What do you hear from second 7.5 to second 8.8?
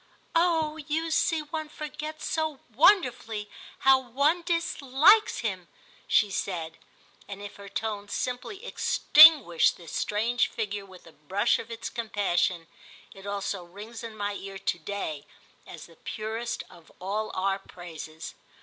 her tone simply